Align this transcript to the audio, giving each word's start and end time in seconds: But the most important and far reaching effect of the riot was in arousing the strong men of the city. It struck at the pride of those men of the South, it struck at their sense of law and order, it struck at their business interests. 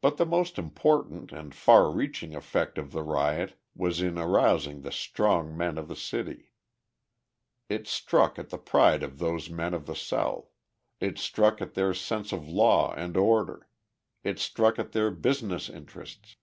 But 0.00 0.16
the 0.16 0.24
most 0.26 0.58
important 0.60 1.32
and 1.32 1.52
far 1.52 1.90
reaching 1.90 2.36
effect 2.36 2.78
of 2.78 2.92
the 2.92 3.02
riot 3.02 3.58
was 3.74 4.00
in 4.00 4.16
arousing 4.16 4.82
the 4.82 4.92
strong 4.92 5.56
men 5.56 5.76
of 5.76 5.88
the 5.88 5.96
city. 5.96 6.52
It 7.68 7.88
struck 7.88 8.38
at 8.38 8.50
the 8.50 8.58
pride 8.58 9.02
of 9.02 9.18
those 9.18 9.50
men 9.50 9.74
of 9.74 9.86
the 9.86 9.96
South, 9.96 10.52
it 11.00 11.18
struck 11.18 11.60
at 11.60 11.74
their 11.74 11.94
sense 11.94 12.30
of 12.30 12.46
law 12.46 12.94
and 12.94 13.16
order, 13.16 13.66
it 14.22 14.38
struck 14.38 14.78
at 14.78 14.92
their 14.92 15.10
business 15.10 15.68
interests. 15.68 16.36